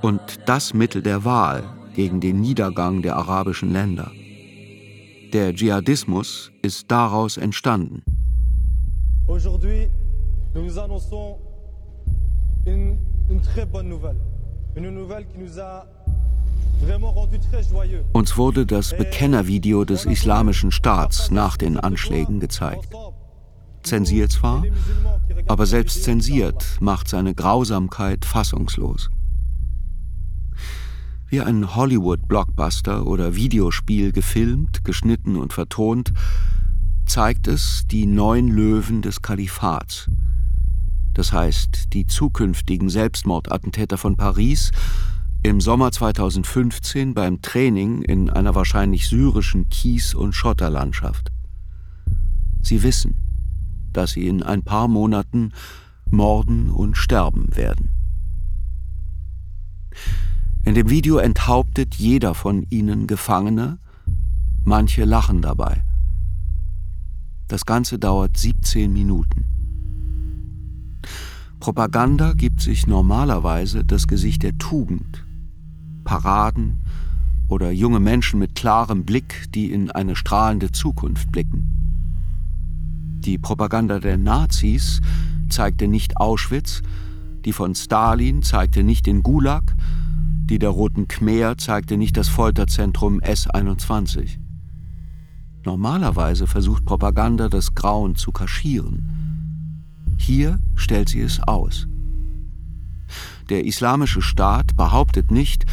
und 0.00 0.20
das 0.46 0.74
Mittel 0.74 1.02
der 1.02 1.24
Wahl 1.24 1.64
gegen 1.94 2.20
den 2.20 2.40
Niedergang 2.40 3.02
der 3.02 3.16
arabischen 3.16 3.72
Länder. 3.72 4.12
Der 5.32 5.52
Dschihadismus 5.52 6.52
ist 6.62 6.90
daraus 6.90 7.36
entstanden. 7.36 8.02
Aujourd'hui, 9.26 9.88
nous 10.54 10.64
nous 10.64 10.78
annonçons 10.78 11.36
une, 12.66 12.96
une 13.28 13.42
très 13.42 13.66
bonne 13.66 13.88
nouvelle. 13.88 14.16
Une 14.76 14.90
nouvelle 14.90 15.26
uns 18.12 18.36
wurde 18.36 18.66
das 18.66 18.96
Bekennervideo 18.96 19.84
des 19.84 20.04
Islamischen 20.04 20.72
Staats 20.72 21.30
nach 21.30 21.56
den 21.56 21.78
Anschlägen 21.78 22.40
gezeigt. 22.40 22.88
Zensiert 23.82 24.32
zwar, 24.32 24.64
aber 25.46 25.66
selbst 25.66 26.04
zensiert 26.04 26.78
macht 26.80 27.08
seine 27.08 27.34
Grausamkeit 27.34 28.24
fassungslos. 28.24 29.10
Wie 31.28 31.40
ein 31.40 31.74
Hollywood-Blockbuster 31.74 33.06
oder 33.06 33.34
Videospiel 33.34 34.12
gefilmt, 34.12 34.84
geschnitten 34.84 35.36
und 35.36 35.52
vertont, 35.52 36.12
zeigt 37.06 37.48
es 37.48 37.86
die 37.86 38.06
neun 38.06 38.48
Löwen 38.48 39.02
des 39.02 39.22
Kalifats. 39.22 40.08
Das 41.14 41.32
heißt, 41.32 41.92
die 41.92 42.06
zukünftigen 42.06 42.88
Selbstmordattentäter 42.90 43.98
von 43.98 44.16
Paris 44.16 44.70
im 45.42 45.60
Sommer 45.60 45.92
2015 45.92 47.14
beim 47.14 47.40
Training 47.42 48.02
in 48.02 48.28
einer 48.28 48.54
wahrscheinlich 48.54 49.08
syrischen 49.08 49.68
Kies- 49.68 50.14
und 50.14 50.32
Schotterlandschaft. 50.32 51.30
Sie 52.62 52.82
wissen, 52.82 53.14
dass 53.92 54.12
sie 54.12 54.26
in 54.26 54.42
ein 54.42 54.62
paar 54.62 54.88
Monaten 54.88 55.52
morden 56.10 56.70
und 56.70 56.96
sterben 56.96 57.56
werden. 57.56 57.90
In 60.64 60.74
dem 60.74 60.90
Video 60.90 61.18
enthauptet 61.18 61.94
jeder 61.94 62.34
von 62.34 62.66
ihnen 62.68 63.06
Gefangene, 63.06 63.78
manche 64.64 65.04
lachen 65.04 65.40
dabei. 65.40 65.82
Das 67.46 67.64
Ganze 67.64 67.98
dauert 67.98 68.36
17 68.36 68.92
Minuten. 68.92 69.46
Propaganda 71.60 72.34
gibt 72.34 72.60
sich 72.60 72.86
normalerweise 72.86 73.84
das 73.84 74.06
Gesicht 74.06 74.42
der 74.42 74.58
Tugend, 74.58 75.24
Paraden 76.08 76.78
oder 77.50 77.70
junge 77.70 78.00
Menschen 78.00 78.38
mit 78.38 78.54
klarem 78.54 79.04
Blick, 79.04 79.52
die 79.54 79.70
in 79.70 79.90
eine 79.90 80.16
strahlende 80.16 80.72
Zukunft 80.72 81.30
blicken. 81.30 81.68
Die 83.26 83.36
Propaganda 83.36 84.00
der 84.00 84.16
Nazis 84.16 85.02
zeigte 85.50 85.86
nicht 85.86 86.16
Auschwitz, 86.16 86.80
die 87.44 87.52
von 87.52 87.74
Stalin 87.74 88.42
zeigte 88.42 88.84
nicht 88.84 89.04
den 89.04 89.22
Gulag, 89.22 89.76
die 90.46 90.58
der 90.58 90.70
Roten 90.70 91.08
Khmer 91.08 91.58
zeigte 91.58 91.98
nicht 91.98 92.16
das 92.16 92.28
Folterzentrum 92.28 93.20
S21. 93.20 94.38
Normalerweise 95.66 96.46
versucht 96.46 96.86
Propaganda 96.86 97.50
das 97.50 97.74
Grauen 97.74 98.16
zu 98.16 98.32
kaschieren. 98.32 99.84
Hier 100.16 100.58
stellt 100.74 101.10
sie 101.10 101.20
es 101.20 101.38
aus. 101.42 101.86
Der 103.50 103.66
islamische 103.66 104.22
Staat 104.22 104.74
behauptet 104.74 105.30
nicht, 105.30 105.66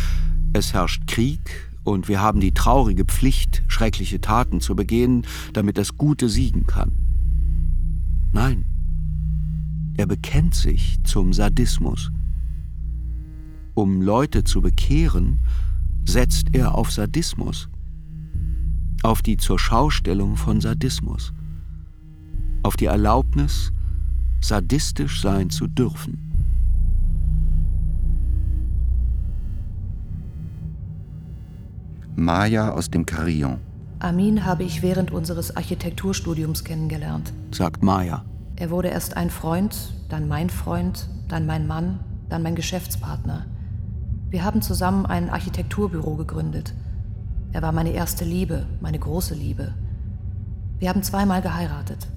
es 0.55 0.73
herrscht 0.73 1.05
Krieg 1.05 1.69
und 1.83 2.07
wir 2.07 2.21
haben 2.21 2.39
die 2.39 2.53
traurige 2.53 3.03
Pflicht, 3.05 3.61
schreckliche 3.67 4.21
Taten 4.21 4.61
zu 4.61 4.75
begehen, 4.75 5.27
damit 5.53 5.77
das 5.77 5.97
Gute 5.97 6.29
siegen 6.29 6.65
kann. 6.65 6.93
Nein, 8.31 8.65
er 9.97 10.07
bekennt 10.07 10.55
sich 10.55 10.97
zum 11.03 11.33
Sadismus. 11.33 12.11
Um 13.73 14.01
Leute 14.01 14.45
zu 14.45 14.61
bekehren, 14.61 15.39
setzt 16.05 16.47
er 16.53 16.75
auf 16.75 16.91
Sadismus, 16.91 17.67
auf 19.03 19.21
die 19.21 19.37
Zurschaustellung 19.37 20.37
von 20.37 20.61
Sadismus, 20.61 21.33
auf 22.63 22.77
die 22.77 22.85
Erlaubnis, 22.85 23.73
sadistisch 24.39 25.21
sein 25.21 25.49
zu 25.49 25.67
dürfen. 25.67 26.34
Maya 32.17 32.71
aus 32.71 32.89
dem 32.89 33.05
Carillon. 33.05 33.59
Amin 33.99 34.45
habe 34.45 34.63
ich 34.63 34.81
während 34.81 35.11
unseres 35.11 35.57
Architekturstudiums 35.57 36.63
kennengelernt, 36.63 37.33
sagt 37.51 37.83
Maya. 37.83 38.23
Er 38.55 38.69
wurde 38.69 38.87
erst 38.87 39.17
ein 39.17 39.29
Freund, 39.29 39.93
dann 40.07 40.29
mein 40.29 40.49
Freund, 40.49 41.09
dann 41.27 41.45
mein 41.45 41.67
Mann, 41.67 41.99
dann 42.29 42.41
mein 42.41 42.55
Geschäftspartner. 42.55 43.45
Wir 44.29 44.45
haben 44.45 44.61
zusammen 44.61 45.05
ein 45.05 45.29
Architekturbüro 45.29 46.15
gegründet. 46.15 46.73
Er 47.51 47.61
war 47.61 47.73
meine 47.73 47.91
erste 47.91 48.23
Liebe, 48.23 48.65
meine 48.79 48.99
große 48.99 49.33
Liebe. 49.33 49.73
Wir 50.79 50.87
haben 50.87 51.03
zweimal 51.03 51.41
geheiratet. 51.41 52.07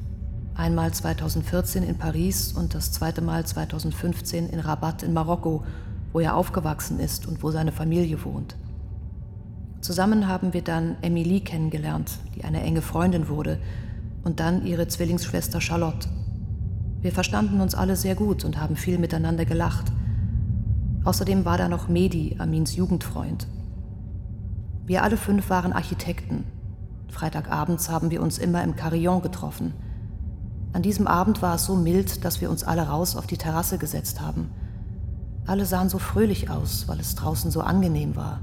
Einmal 0.55 0.93
2014 0.93 1.83
in 1.83 1.99
Paris 1.99 2.53
und 2.53 2.75
das 2.75 2.93
zweite 2.93 3.21
Mal 3.21 3.45
2015 3.45 4.49
in 4.49 4.61
Rabat 4.61 5.03
in 5.03 5.13
Marokko, 5.13 5.65
wo 6.13 6.21
er 6.21 6.37
aufgewachsen 6.37 7.01
ist 7.01 7.27
und 7.27 7.43
wo 7.43 7.51
seine 7.51 7.73
Familie 7.73 8.25
wohnt. 8.25 8.55
Zusammen 9.81 10.27
haben 10.27 10.53
wir 10.55 10.63
dann 10.63 10.97
Emilie 11.03 11.41
kennengelernt, 11.41 12.19
die 12.35 12.45
eine 12.45 12.63
enge 12.63 12.83
Freundin 12.83 13.29
wurde, 13.29 13.59
und 14.25 14.41
dann 14.41 14.67
ihre 14.67 14.89
Zwillingsschwester 14.89 15.61
Charlotte. 15.61 16.09
Wir 17.01 17.13
verstanden 17.13 17.61
uns 17.61 17.75
alle 17.75 17.95
sehr 17.95 18.17
gut 18.17 18.45
und 18.45 18.61
haben 18.61 18.75
viel 18.75 18.99
miteinander 18.99 19.45
gelacht. 19.45 19.93
Außerdem 21.05 21.45
war 21.45 21.57
da 21.57 21.69
noch 21.69 21.89
Medi, 21.89 22.37
Amins 22.39 22.75
Jugendfreund. 22.75 23.47
Wir 24.85 25.05
alle 25.05 25.17
fünf 25.17 25.49
waren 25.49 25.73
Architekten. 25.73 26.45
Freitagabends 27.09 27.89
haben 27.89 28.11
wir 28.11 28.21
uns 28.21 28.39
immer 28.39 28.65
im 28.65 28.75
Carillon 28.75 29.23
getroffen. 29.23 29.75
An 30.73 30.83
diesem 30.83 31.07
Abend 31.07 31.41
war 31.41 31.55
es 31.55 31.65
so 31.65 31.77
mild, 31.77 32.25
dass 32.25 32.41
wir 32.41 32.51
uns 32.51 32.65
alle 32.65 32.89
raus 32.89 33.17
auf 33.17 33.27
die 33.27 33.39
Terrasse 33.39 33.79
gesetzt 33.79 34.21
haben. 34.21 34.51
Alle 35.47 35.65
sahen 35.65 35.89
so 35.89 35.99
fröhlich 35.99 36.51
aus, 36.51 36.89
weil 36.89 37.01
es 37.01 37.15
draußen 37.15 37.51
so 37.51 37.61
angenehm 37.61 38.17
war. 38.17 38.41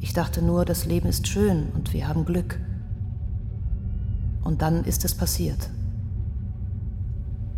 Ich 0.00 0.14
dachte 0.14 0.42
nur, 0.42 0.64
das 0.64 0.86
Leben 0.86 1.08
ist 1.08 1.28
schön 1.28 1.70
und 1.74 1.92
wir 1.92 2.08
haben 2.08 2.24
Glück. 2.24 2.58
Und 4.42 4.62
dann 4.62 4.84
ist 4.84 5.04
es 5.04 5.14
passiert. 5.14 5.70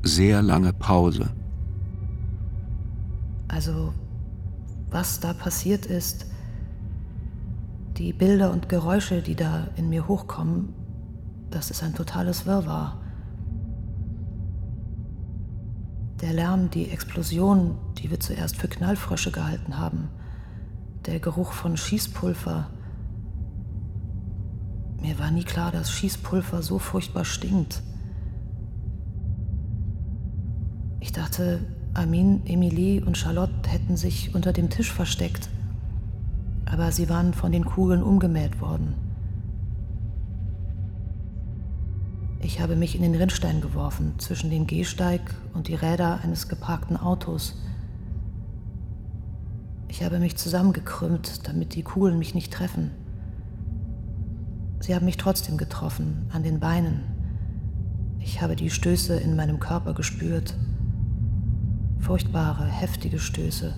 Sehr 0.02 0.42
lange 0.42 0.72
Pause. 0.72 1.30
Also, 3.46 3.94
was 4.90 5.20
da 5.20 5.32
passiert 5.32 5.86
ist, 5.86 6.26
die 7.96 8.12
Bilder 8.12 8.50
und 8.50 8.68
Geräusche, 8.68 9.22
die 9.22 9.36
da 9.36 9.68
in 9.76 9.88
mir 9.88 10.08
hochkommen, 10.08 10.74
das 11.50 11.70
ist 11.70 11.82
ein 11.82 11.94
totales 11.94 12.46
Wirrwarr. 12.46 12.98
Der 16.20 16.32
Lärm, 16.32 16.70
die 16.70 16.90
Explosion, 16.90 17.76
die 17.98 18.10
wir 18.10 18.18
zuerst 18.18 18.56
für 18.56 18.68
Knallfrösche 18.68 19.30
gehalten 19.30 19.78
haben, 19.78 20.08
der 21.06 21.20
Geruch 21.20 21.52
von 21.52 21.76
Schießpulver. 21.76 22.68
Mir 25.00 25.18
war 25.18 25.30
nie 25.30 25.44
klar, 25.44 25.72
dass 25.72 25.90
Schießpulver 25.90 26.62
so 26.62 26.78
furchtbar 26.78 27.24
stinkt. 27.24 27.82
Ich 31.00 31.12
dachte, 31.12 31.60
Amin, 31.94 32.46
Emilie 32.46 33.04
und 33.04 33.18
Charlotte 33.18 33.68
hätten 33.68 33.96
sich 33.96 34.34
unter 34.34 34.52
dem 34.52 34.70
Tisch 34.70 34.90
versteckt, 34.90 35.50
aber 36.64 36.90
sie 36.90 37.08
waren 37.10 37.34
von 37.34 37.52
den 37.52 37.64
Kugeln 37.66 38.02
umgemäht 38.02 38.60
worden. 38.60 38.94
Ich 42.40 42.60
habe 42.60 42.76
mich 42.76 42.96
in 42.96 43.02
den 43.02 43.14
Rinnstein 43.14 43.60
geworfen, 43.60 44.14
zwischen 44.18 44.50
den 44.50 44.66
Gehsteig 44.66 45.20
und 45.52 45.68
die 45.68 45.74
Räder 45.74 46.20
eines 46.22 46.48
geparkten 46.48 46.96
Autos. 46.96 47.56
Ich 49.92 50.02
habe 50.02 50.18
mich 50.18 50.38
zusammengekrümmt, 50.38 51.46
damit 51.46 51.74
die 51.74 51.82
Kugeln 51.82 52.18
mich 52.18 52.34
nicht 52.34 52.50
treffen. 52.50 52.92
Sie 54.80 54.94
haben 54.94 55.04
mich 55.04 55.18
trotzdem 55.18 55.58
getroffen, 55.58 56.30
an 56.32 56.42
den 56.42 56.60
Beinen. 56.60 57.02
Ich 58.18 58.40
habe 58.40 58.56
die 58.56 58.70
Stöße 58.70 59.16
in 59.16 59.36
meinem 59.36 59.60
Körper 59.60 59.92
gespürt. 59.92 60.54
Furchtbare, 61.98 62.64
heftige 62.64 63.18
Stöße. 63.18 63.74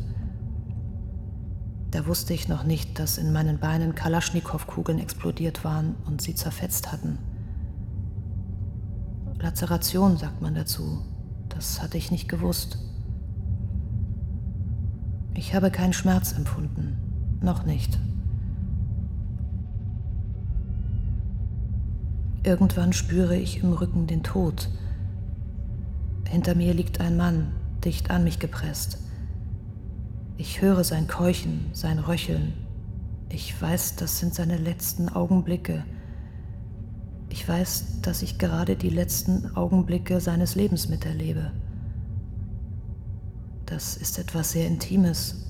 Da 1.90 2.06
wusste 2.06 2.32
ich 2.32 2.46
noch 2.46 2.62
nicht, 2.62 3.00
dass 3.00 3.18
in 3.18 3.32
meinen 3.32 3.58
Beinen 3.58 3.96
Kalaschnikow-Kugeln 3.96 5.00
explodiert 5.00 5.64
waren 5.64 5.96
und 6.06 6.22
sie 6.22 6.36
zerfetzt 6.36 6.92
hatten. 6.92 7.18
Lazeration 9.40 10.16
sagt 10.16 10.40
man 10.40 10.54
dazu. 10.54 11.02
Das 11.48 11.82
hatte 11.82 11.98
ich 11.98 12.12
nicht 12.12 12.28
gewusst. 12.28 12.78
Ich 15.34 15.54
habe 15.54 15.70
keinen 15.70 15.92
Schmerz 15.92 16.32
empfunden. 16.32 16.96
Noch 17.42 17.66
nicht. 17.66 17.98
Irgendwann 22.44 22.92
spüre 22.92 23.36
ich 23.36 23.62
im 23.62 23.72
Rücken 23.72 24.06
den 24.06 24.22
Tod. 24.22 24.68
Hinter 26.28 26.54
mir 26.54 26.74
liegt 26.74 27.00
ein 27.00 27.16
Mann, 27.16 27.52
dicht 27.84 28.10
an 28.10 28.22
mich 28.22 28.38
gepresst. 28.38 28.98
Ich 30.36 30.60
höre 30.60 30.84
sein 30.84 31.06
Keuchen, 31.06 31.66
sein 31.72 31.98
Röcheln. 31.98 32.52
Ich 33.28 33.60
weiß, 33.60 33.96
das 33.96 34.18
sind 34.18 34.34
seine 34.34 34.56
letzten 34.56 35.08
Augenblicke. 35.08 35.84
Ich 37.28 37.48
weiß, 37.48 38.00
dass 38.02 38.22
ich 38.22 38.38
gerade 38.38 38.76
die 38.76 38.90
letzten 38.90 39.56
Augenblicke 39.56 40.20
seines 40.20 40.54
Lebens 40.54 40.88
miterlebe. 40.88 41.50
Das 43.66 43.96
ist 43.96 44.18
etwas 44.18 44.52
sehr 44.52 44.66
Intimes, 44.66 45.46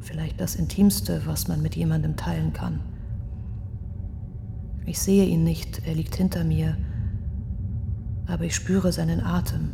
vielleicht 0.00 0.40
das 0.40 0.54
Intimste, 0.54 1.22
was 1.26 1.46
man 1.46 1.60
mit 1.60 1.76
jemandem 1.76 2.16
teilen 2.16 2.52
kann. 2.52 2.80
Ich 4.86 4.98
sehe 4.98 5.26
ihn 5.26 5.44
nicht, 5.44 5.86
er 5.86 5.94
liegt 5.94 6.16
hinter 6.16 6.42
mir, 6.42 6.76
aber 8.26 8.44
ich 8.44 8.54
spüre 8.54 8.92
seinen 8.92 9.20
Atem, 9.20 9.72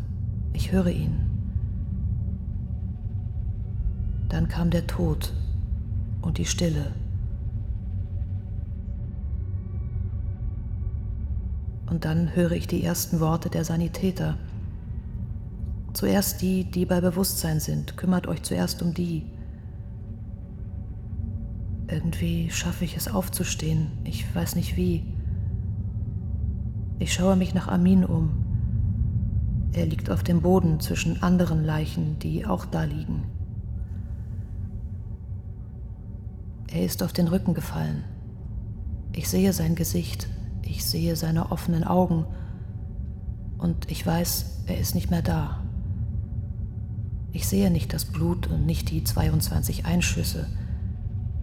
ich 0.53 0.73
höre 0.73 0.89
ihn. 0.89 1.31
Dann 4.29 4.49
kam 4.49 4.71
der 4.71 4.87
Tod 4.87 5.33
und 6.23 6.39
die 6.39 6.45
Stille. 6.45 6.93
Und 11.89 12.05
dann 12.05 12.35
höre 12.35 12.53
ich 12.53 12.67
die 12.67 12.83
ersten 12.83 13.21
Worte 13.21 13.49
der 13.49 13.65
Sanitäter. 13.65 14.37
Zuerst 15.97 16.43
die, 16.43 16.71
die 16.71 16.85
bei 16.85 17.01
Bewusstsein 17.01 17.59
sind. 17.59 17.97
Kümmert 17.97 18.27
euch 18.27 18.43
zuerst 18.43 18.83
um 18.83 18.93
die. 18.93 19.25
Irgendwie 21.89 22.51
schaffe 22.51 22.85
ich 22.85 22.99
es 22.99 23.09
aufzustehen. 23.09 23.93
Ich 24.05 24.35
weiß 24.35 24.57
nicht 24.57 24.77
wie. 24.77 25.07
Ich 26.99 27.15
schaue 27.15 27.37
mich 27.37 27.55
nach 27.55 27.69
Amin 27.69 28.05
um. 28.05 28.45
Er 29.73 29.87
liegt 29.87 30.11
auf 30.11 30.23
dem 30.23 30.43
Boden 30.43 30.81
zwischen 30.81 31.23
anderen 31.23 31.65
Leichen, 31.65 32.19
die 32.19 32.45
auch 32.45 32.67
da 32.67 32.85
liegen. 32.85 33.23
Er 36.71 36.85
ist 36.85 37.03
auf 37.03 37.15
den 37.15 37.29
Rücken 37.29 37.55
gefallen. 37.55 38.05
Ich 39.15 39.31
sehe 39.31 39.55
sein 39.55 39.75
Gesicht, 39.75 40.29
ich 40.61 40.85
sehe 40.85 41.17
seine 41.17 41.51
offenen 41.53 41.85
Augen 41.85 42.27
und 43.57 43.91
ich 43.91 44.05
weiß, 44.05 44.65
er 44.67 44.77
ist 44.77 44.95
nicht 44.95 45.11
mehr 45.11 45.23
da. 45.23 45.63
Ich 47.37 47.47
sehe 47.47 47.71
nicht 47.71 47.93
das 47.93 48.07
Blut 48.07 48.47
und 48.47 48.65
nicht 48.65 48.91
die 48.91 49.05
22 49.05 49.85
Einschüsse, 49.85 50.47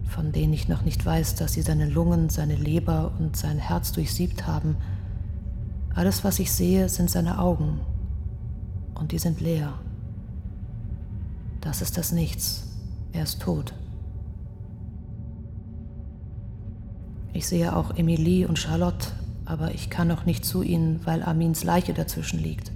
von 0.08 0.32
denen 0.32 0.52
ich 0.52 0.66
noch 0.66 0.82
nicht 0.82 1.06
weiß, 1.06 1.36
dass 1.36 1.52
sie 1.52 1.62
seine 1.62 1.88
Lungen, 1.88 2.30
seine 2.30 2.56
Leber 2.56 3.12
und 3.20 3.36
sein 3.36 3.58
Herz 3.58 3.92
durchsiebt 3.92 4.44
haben. 4.44 4.74
Alles, 5.94 6.24
was 6.24 6.40
ich 6.40 6.50
sehe, 6.50 6.88
sind 6.88 7.12
seine 7.12 7.38
Augen 7.38 7.78
und 8.96 9.12
die 9.12 9.20
sind 9.20 9.40
leer. 9.40 9.78
Das 11.60 11.80
ist 11.80 11.96
das 11.96 12.10
Nichts. 12.10 12.66
Er 13.12 13.22
ist 13.22 13.40
tot. 13.40 13.72
Ich 17.32 17.46
sehe 17.46 17.76
auch 17.76 17.96
Emilie 17.96 18.48
und 18.48 18.58
Charlotte, 18.58 19.12
aber 19.44 19.72
ich 19.72 19.90
kann 19.90 20.08
noch 20.08 20.26
nicht 20.26 20.44
zu 20.44 20.64
ihnen, 20.64 20.98
weil 21.04 21.22
Amins 21.22 21.62
Leiche 21.62 21.94
dazwischen 21.94 22.40
liegt. 22.40 22.73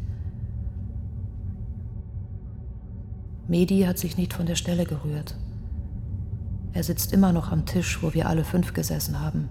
Medi 3.49 3.81
hat 3.81 3.99
sich 3.99 4.17
nicht 4.17 4.33
von 4.33 4.47
der 4.47 4.55
Stelle 4.55 4.85
gerührt. 4.85 5.35
Er 6.73 6.85
sitzt 6.85 7.13
immer 7.13 7.33
noch 7.33 7.51
am 7.51 7.67
Tisch, 7.67 8.03
wo 8.03 8.15
wir 8.15 8.29
alle 8.29 8.45
fünf 8.45 8.75
gesessen 8.75 9.21
haben. 9.21 9.49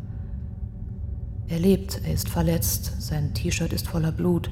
Er 1.47 1.59
lebt, 1.59 2.01
er 2.05 2.13
ist 2.13 2.29
verletzt, 2.29 3.01
sein 3.01 3.33
T-Shirt 3.33 3.73
ist 3.73 3.87
voller 3.87 4.11
Blut. 4.13 4.49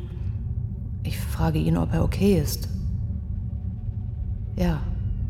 Ich 1.03 1.17
frage 1.17 1.59
ihn, 1.59 1.77
ob 1.77 1.93
er 1.93 2.03
okay 2.03 2.37
ist. 2.39 2.67
Ja, 4.57 4.81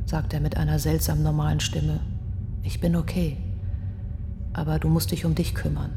sagt 0.06 0.34
er 0.34 0.40
mit 0.40 0.58
einer 0.58 0.80
seltsam 0.80 1.22
normalen 1.22 1.60
Stimme. 1.60 2.00
Ich 2.64 2.80
bin 2.80 2.96
okay 2.96 3.38
aber 4.56 4.80
du 4.80 4.88
musst 4.88 5.12
dich 5.12 5.26
um 5.26 5.36
dich 5.36 5.54
kümmern. 5.54 5.92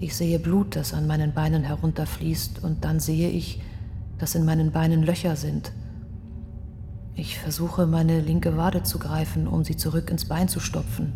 Ich 0.00 0.16
sehe 0.16 0.38
Blut, 0.38 0.74
das 0.74 0.92
an 0.92 1.06
meinen 1.06 1.32
Beinen 1.32 1.62
herunterfließt, 1.62 2.62
und 2.62 2.84
dann 2.84 2.98
sehe 2.98 3.30
ich, 3.30 3.60
dass 4.18 4.34
in 4.34 4.44
meinen 4.44 4.72
Beinen 4.72 5.02
Löcher 5.02 5.36
sind. 5.36 5.72
Ich 7.14 7.38
versuche, 7.38 7.86
meine 7.86 8.20
linke 8.20 8.56
Wade 8.56 8.82
zu 8.82 8.98
greifen, 8.98 9.48
um 9.48 9.64
sie 9.64 9.76
zurück 9.76 10.10
ins 10.10 10.26
Bein 10.26 10.48
zu 10.48 10.60
stopfen. 10.60 11.12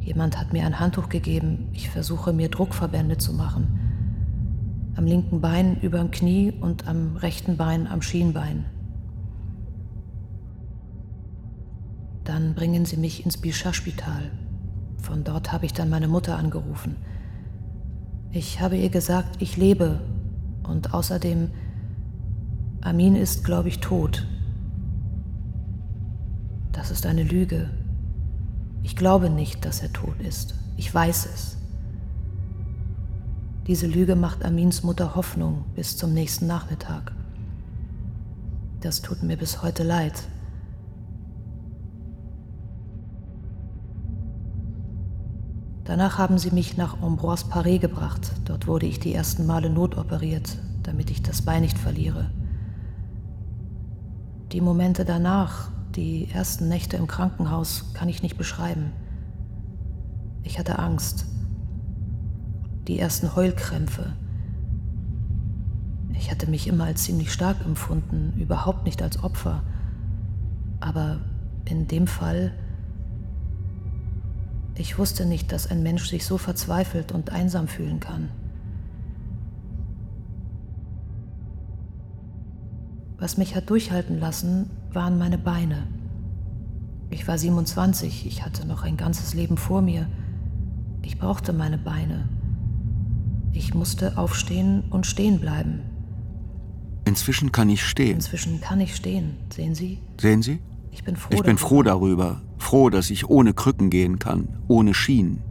Jemand 0.00 0.38
hat 0.38 0.54
mir 0.54 0.64
ein 0.64 0.80
Handtuch 0.80 1.10
gegeben. 1.10 1.68
Ich 1.74 1.90
versuche, 1.90 2.32
mir 2.32 2.48
Druckverbände 2.48 3.18
zu 3.18 3.34
machen. 3.34 3.78
Am 4.96 5.04
linken 5.04 5.42
Bein 5.42 5.78
über 5.82 5.98
dem 5.98 6.10
Knie 6.10 6.52
und 6.52 6.88
am 6.88 7.16
rechten 7.16 7.58
Bein 7.58 7.86
am 7.86 8.00
Schienbein. 8.00 8.64
Dann 12.24 12.54
bringen 12.54 12.84
Sie 12.84 12.96
mich 12.96 13.24
ins 13.24 13.36
Bichat-Spital. 13.36 14.30
Von 15.02 15.24
dort 15.24 15.52
habe 15.52 15.66
ich 15.66 15.72
dann 15.72 15.90
meine 15.90 16.08
Mutter 16.08 16.38
angerufen. 16.38 16.96
Ich 18.30 18.60
habe 18.60 18.76
ihr 18.76 18.90
gesagt, 18.90 19.40
ich 19.40 19.56
lebe 19.56 20.00
und 20.62 20.92
außerdem, 20.92 21.50
Amin 22.80 23.16
ist, 23.16 23.44
glaube 23.44 23.68
ich, 23.68 23.80
tot. 23.80 24.26
Das 26.72 26.90
ist 26.90 27.06
eine 27.06 27.24
Lüge. 27.24 27.70
Ich 28.82 28.94
glaube 28.94 29.30
nicht, 29.30 29.64
dass 29.64 29.82
er 29.82 29.92
tot 29.92 30.20
ist. 30.20 30.54
Ich 30.76 30.94
weiß 30.94 31.26
es. 31.26 31.56
Diese 33.66 33.86
Lüge 33.86 34.16
macht 34.16 34.44
Amins 34.44 34.82
Mutter 34.82 35.14
Hoffnung 35.14 35.64
bis 35.74 35.96
zum 35.96 36.14
nächsten 36.14 36.46
Nachmittag. 36.46 37.12
Das 38.80 39.02
tut 39.02 39.22
mir 39.22 39.36
bis 39.36 39.62
heute 39.62 39.82
leid. 39.82 40.22
Danach 45.84 46.18
haben 46.18 46.38
sie 46.38 46.50
mich 46.50 46.76
nach 46.76 47.02
Ambroise 47.02 47.46
Paré 47.46 47.78
gebracht. 47.78 48.32
Dort 48.44 48.66
wurde 48.66 48.86
ich 48.86 49.00
die 49.00 49.14
ersten 49.14 49.46
Male 49.46 49.68
notoperiert, 49.68 50.58
damit 50.82 51.10
ich 51.10 51.22
das 51.22 51.42
Bein 51.42 51.62
nicht 51.62 51.76
verliere. 51.76 52.30
Die 54.52 54.60
Momente 54.60 55.04
danach, 55.04 55.70
die 55.94 56.30
ersten 56.30 56.68
Nächte 56.68 56.96
im 56.96 57.06
Krankenhaus, 57.06 57.92
kann 57.92 58.08
ich 58.08 58.22
nicht 58.22 58.38
beschreiben. 58.38 58.92
Ich 60.42 60.58
hatte 60.58 60.78
Angst. 60.78 61.26
die 62.88 62.98
ersten 62.98 63.36
Heulkrämpfe. 63.36 64.14
Ich 66.14 66.30
hatte 66.30 66.48
mich 66.48 66.66
immer 66.66 66.84
als 66.84 67.04
ziemlich 67.04 67.32
stark 67.32 67.58
empfunden, 67.64 68.32
überhaupt 68.40 68.86
nicht 68.86 69.02
als 69.02 69.22
Opfer. 69.22 69.62
Aber 70.80 71.20
in 71.66 71.86
dem 71.86 72.06
Fall, 72.06 72.54
ich 74.74 74.98
wusste 74.98 75.26
nicht, 75.26 75.52
dass 75.52 75.70
ein 75.70 75.82
Mensch 75.82 76.08
sich 76.08 76.24
so 76.24 76.38
verzweifelt 76.38 77.12
und 77.12 77.30
einsam 77.30 77.68
fühlen 77.68 78.00
kann. 78.00 78.30
Was 83.18 83.36
mich 83.36 83.56
hat 83.56 83.68
durchhalten 83.68 84.20
lassen, 84.20 84.70
waren 84.92 85.18
meine 85.18 85.38
Beine. 85.38 85.88
Ich 87.10 87.26
war 87.26 87.36
27, 87.36 88.26
ich 88.26 88.44
hatte 88.44 88.66
noch 88.66 88.84
ein 88.84 88.96
ganzes 88.96 89.34
Leben 89.34 89.56
vor 89.56 89.82
mir. 89.82 90.06
Ich 91.02 91.18
brauchte 91.18 91.52
meine 91.52 91.78
Beine. 91.78 92.28
Ich 93.52 93.74
musste 93.74 94.16
aufstehen 94.18 94.84
und 94.90 95.04
stehen 95.04 95.40
bleiben. 95.40 95.80
Inzwischen 97.06 97.50
kann 97.50 97.70
ich 97.70 97.82
stehen. 97.82 98.16
Inzwischen 98.16 98.60
kann 98.60 98.80
ich 98.80 98.94
stehen, 98.94 99.36
sehen 99.52 99.74
Sie? 99.74 99.98
Sehen 100.20 100.42
Sie? 100.42 100.60
Ich 100.92 101.02
bin 101.02 101.16
froh. 101.16 101.30
Ich 101.32 101.42
bin 101.42 101.56
darüber. 101.56 101.68
froh 101.68 101.82
darüber. 101.82 102.42
Froh, 102.58 102.90
dass 102.90 103.10
ich 103.10 103.28
ohne 103.28 103.52
Krücken 103.52 103.90
gehen 103.90 104.18
kann, 104.18 104.60
ohne 104.68 104.94
Schienen, 104.94 105.42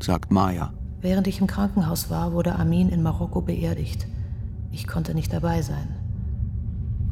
sagt 0.00 0.30
Maya. 0.30 0.72
Während 1.00 1.26
ich 1.26 1.40
im 1.40 1.46
Krankenhaus 1.48 2.08
war, 2.08 2.32
wurde 2.32 2.56
Amin 2.56 2.88
in 2.88 3.02
Marokko 3.02 3.42
beerdigt. 3.42 4.06
Ich 4.72 4.86
konnte 4.86 5.14
nicht 5.14 5.32
dabei 5.32 5.60
sein. 5.62 5.97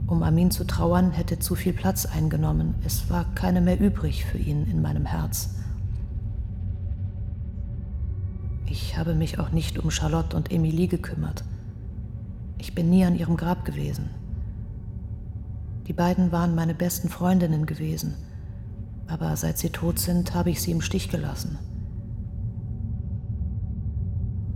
Um 0.06 0.22
Amin 0.22 0.50
zu 0.52 0.64
trauern, 0.64 1.10
hätte 1.10 1.38
zu 1.40 1.56
viel 1.56 1.72
Platz 1.72 2.06
eingenommen. 2.06 2.76
Es 2.84 3.10
war 3.10 3.24
keine 3.34 3.60
mehr 3.60 3.80
übrig 3.80 4.24
für 4.24 4.38
ihn 4.38 4.66
in 4.66 4.80
meinem 4.80 5.04
Herz. 5.04 5.50
Ich 8.66 8.96
habe 8.96 9.14
mich 9.14 9.38
auch 9.40 9.50
nicht 9.50 9.78
um 9.78 9.90
Charlotte 9.90 10.36
und 10.36 10.52
Emilie 10.52 10.86
gekümmert. 10.86 11.44
Ich 12.58 12.74
bin 12.74 12.88
nie 12.88 13.04
an 13.04 13.16
ihrem 13.16 13.36
Grab 13.36 13.64
gewesen. 13.64 14.10
Die 15.86 15.92
beiden 15.92 16.32
waren 16.32 16.54
meine 16.54 16.74
besten 16.74 17.08
Freundinnen 17.08 17.66
gewesen, 17.66 18.14
aber 19.06 19.36
seit 19.36 19.58
sie 19.58 19.70
tot 19.70 19.98
sind, 19.98 20.34
habe 20.34 20.50
ich 20.50 20.60
sie 20.60 20.72
im 20.72 20.80
Stich 20.80 21.10
gelassen. 21.10 21.58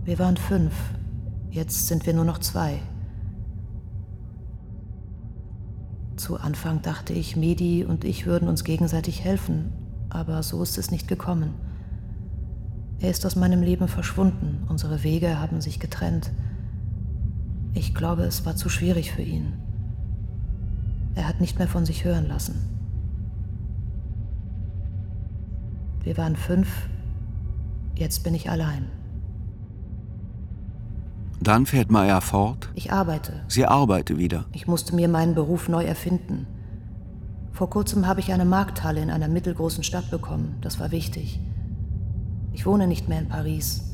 Wir 0.03 0.19
waren 0.19 0.35
fünf, 0.35 0.73
jetzt 1.51 1.87
sind 1.87 2.05
wir 2.05 2.13
nur 2.13 2.25
noch 2.25 2.39
zwei. 2.39 2.79
Zu 6.15 6.37
Anfang 6.37 6.81
dachte 6.81 7.13
ich, 7.13 7.35
Medi 7.35 7.83
und 7.83 8.03
ich 8.03 8.25
würden 8.25 8.47
uns 8.47 8.63
gegenseitig 8.63 9.23
helfen, 9.23 9.71
aber 10.09 10.43
so 10.43 10.61
ist 10.61 10.77
es 10.77 10.91
nicht 10.91 11.07
gekommen. 11.07 11.53
Er 12.99 13.09
ist 13.09 13.25
aus 13.25 13.35
meinem 13.35 13.61
Leben 13.61 13.87
verschwunden, 13.87 14.63
unsere 14.69 15.03
Wege 15.03 15.39
haben 15.39 15.61
sich 15.61 15.79
getrennt. 15.79 16.31
Ich 17.73 17.95
glaube, 17.95 18.23
es 18.23 18.45
war 18.45 18.55
zu 18.55 18.69
schwierig 18.69 19.11
für 19.11 19.23
ihn. 19.23 19.53
Er 21.15 21.27
hat 21.27 21.41
nicht 21.41 21.57
mehr 21.57 21.67
von 21.67 21.85
sich 21.85 22.05
hören 22.05 22.27
lassen. 22.27 22.67
Wir 26.03 26.17
waren 26.17 26.35
fünf, 26.35 26.89
jetzt 27.95 28.23
bin 28.23 28.35
ich 28.35 28.49
allein. 28.49 29.00
Dann 31.41 31.65
fährt 31.65 31.89
Maya 31.89 32.21
fort. 32.21 32.69
Ich 32.75 32.93
arbeite. 32.93 33.33
Sie 33.47 33.65
arbeite 33.65 34.19
wieder. 34.19 34.45
Ich 34.51 34.67
musste 34.67 34.95
mir 34.95 35.07
meinen 35.07 35.33
Beruf 35.33 35.69
neu 35.69 35.83
erfinden. 35.83 36.45
Vor 37.51 37.71
kurzem 37.71 38.05
habe 38.05 38.19
ich 38.19 38.31
eine 38.31 38.45
Markthalle 38.45 39.01
in 39.01 39.09
einer 39.09 39.27
mittelgroßen 39.27 39.83
Stadt 39.83 40.11
bekommen. 40.11 40.57
Das 40.61 40.79
war 40.79 40.91
wichtig. 40.91 41.39
Ich 42.53 42.67
wohne 42.67 42.85
nicht 42.85 43.09
mehr 43.09 43.17
in 43.17 43.27
Paris. 43.27 43.91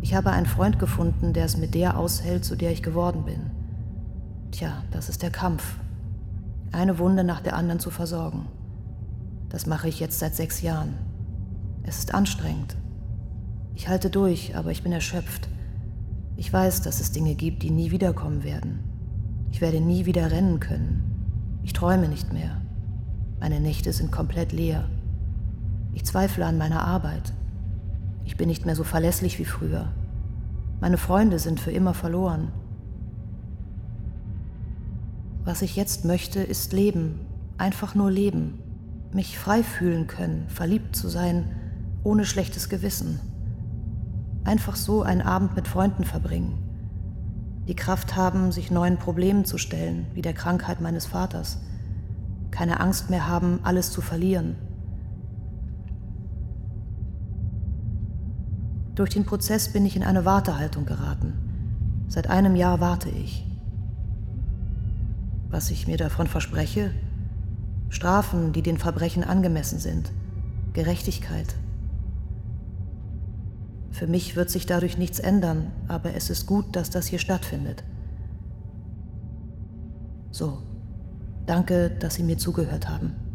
Ich 0.00 0.14
habe 0.14 0.30
einen 0.30 0.46
Freund 0.46 0.80
gefunden, 0.80 1.32
der 1.32 1.44
es 1.44 1.56
mit 1.56 1.74
der 1.74 1.96
aushält, 1.96 2.44
zu 2.44 2.56
der 2.56 2.72
ich 2.72 2.82
geworden 2.82 3.24
bin. 3.24 3.52
Tja, 4.50 4.82
das 4.90 5.08
ist 5.08 5.22
der 5.22 5.30
Kampf. 5.30 5.76
Eine 6.72 6.98
Wunde 6.98 7.22
nach 7.22 7.40
der 7.40 7.54
anderen 7.54 7.78
zu 7.78 7.90
versorgen. 7.90 8.46
Das 9.50 9.66
mache 9.66 9.88
ich 9.88 10.00
jetzt 10.00 10.18
seit 10.18 10.34
sechs 10.34 10.62
Jahren. 10.62 10.94
Es 11.84 11.98
ist 11.98 12.12
anstrengend. 12.12 12.76
Ich 13.76 13.88
halte 13.88 14.10
durch, 14.10 14.56
aber 14.56 14.72
ich 14.72 14.82
bin 14.82 14.90
erschöpft. 14.90 15.48
Ich 16.40 16.50
weiß, 16.50 16.80
dass 16.80 17.02
es 17.02 17.12
Dinge 17.12 17.34
gibt, 17.34 17.62
die 17.62 17.70
nie 17.70 17.90
wiederkommen 17.90 18.44
werden. 18.44 18.78
Ich 19.52 19.60
werde 19.60 19.78
nie 19.78 20.06
wieder 20.06 20.30
rennen 20.30 20.58
können. 20.58 21.60
Ich 21.64 21.74
träume 21.74 22.08
nicht 22.08 22.32
mehr. 22.32 22.62
Meine 23.40 23.60
Nächte 23.60 23.92
sind 23.92 24.10
komplett 24.10 24.50
leer. 24.50 24.88
Ich 25.92 26.06
zweifle 26.06 26.46
an 26.46 26.56
meiner 26.56 26.82
Arbeit. 26.82 27.34
Ich 28.24 28.38
bin 28.38 28.48
nicht 28.48 28.64
mehr 28.64 28.74
so 28.74 28.84
verlässlich 28.84 29.38
wie 29.38 29.44
früher. 29.44 29.92
Meine 30.80 30.96
Freunde 30.96 31.38
sind 31.38 31.60
für 31.60 31.72
immer 31.72 31.92
verloren. 31.92 32.50
Was 35.44 35.60
ich 35.60 35.76
jetzt 35.76 36.06
möchte, 36.06 36.40
ist 36.40 36.72
leben, 36.72 37.20
einfach 37.58 37.94
nur 37.94 38.10
leben, 38.10 38.60
mich 39.12 39.38
frei 39.38 39.62
fühlen 39.62 40.06
können, 40.06 40.48
verliebt 40.48 40.96
zu 40.96 41.08
sein, 41.08 41.54
ohne 42.02 42.24
schlechtes 42.24 42.70
Gewissen. 42.70 43.20
Einfach 44.44 44.76
so 44.76 45.02
einen 45.02 45.22
Abend 45.22 45.54
mit 45.56 45.68
Freunden 45.68 46.04
verbringen. 46.04 46.58
Die 47.68 47.76
Kraft 47.76 48.16
haben, 48.16 48.52
sich 48.52 48.70
neuen 48.70 48.96
Problemen 48.96 49.44
zu 49.44 49.58
stellen, 49.58 50.06
wie 50.14 50.22
der 50.22 50.32
Krankheit 50.32 50.80
meines 50.80 51.06
Vaters. 51.06 51.58
Keine 52.50 52.80
Angst 52.80 53.10
mehr 53.10 53.28
haben, 53.28 53.60
alles 53.62 53.92
zu 53.92 54.00
verlieren. 54.00 54.56
Durch 58.94 59.10
den 59.10 59.24
Prozess 59.24 59.72
bin 59.72 59.86
ich 59.86 59.96
in 59.96 60.02
eine 60.02 60.24
Wartehaltung 60.24 60.84
geraten. 60.84 61.34
Seit 62.08 62.28
einem 62.28 62.56
Jahr 62.56 62.80
warte 62.80 63.08
ich. 63.08 63.46
Was 65.48 65.70
ich 65.70 65.86
mir 65.86 65.96
davon 65.96 66.26
verspreche? 66.26 66.92
Strafen, 67.88 68.52
die 68.52 68.62
den 68.62 68.78
Verbrechen 68.78 69.24
angemessen 69.24 69.78
sind. 69.78 70.12
Gerechtigkeit, 70.72 71.54
für 73.90 74.06
mich 74.06 74.36
wird 74.36 74.50
sich 74.50 74.66
dadurch 74.66 74.98
nichts 74.98 75.18
ändern, 75.18 75.72
aber 75.88 76.14
es 76.14 76.30
ist 76.30 76.46
gut, 76.46 76.76
dass 76.76 76.90
das 76.90 77.06
hier 77.06 77.18
stattfindet. 77.18 77.82
So, 80.30 80.58
danke, 81.46 81.90
dass 81.90 82.14
Sie 82.14 82.22
mir 82.22 82.38
zugehört 82.38 82.88
haben. 82.88 83.29